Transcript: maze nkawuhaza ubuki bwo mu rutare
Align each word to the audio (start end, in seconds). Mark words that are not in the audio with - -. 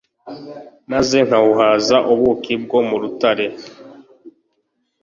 maze 0.91 1.17
nkawuhaza 1.27 1.97
ubuki 2.13 2.53
bwo 2.63 2.79
mu 2.87 2.95
rutare 3.01 3.45